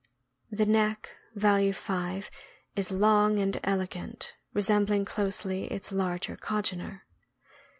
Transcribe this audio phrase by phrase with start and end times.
[0.51, 2.31] The neck (value 5)
[2.75, 7.03] is long and elegant, resembling closely its larger congener.